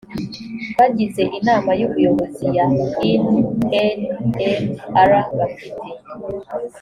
bagize 0.77 1.23
inama 1.39 1.71
y 1.79 1.83
ubuyobozi 1.87 2.45
ya 2.57 2.65
inmr 3.09 5.11
bafite 5.37 5.79